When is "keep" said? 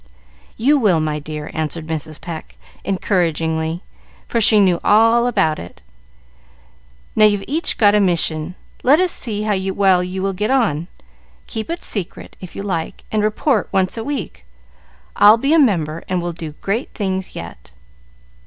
11.45-11.69